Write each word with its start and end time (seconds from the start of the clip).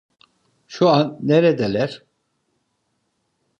Şu 0.67 0.89
an 0.89 1.17
neredeler? 1.23 2.03